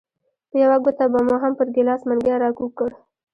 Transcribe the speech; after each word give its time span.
په 0.49 0.55
یوه 0.63 0.77
ګوته 0.83 1.05
به 1.11 1.19
مو 1.27 1.35
هم 1.43 1.53
پر 1.59 1.67
ګیلاس 1.75 2.01
منګی 2.07 2.31
راکوږ 2.43 2.71
کړ. 2.79 2.91